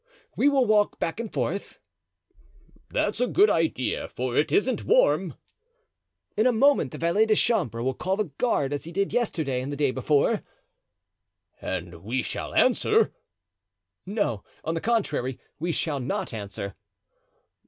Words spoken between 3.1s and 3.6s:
a good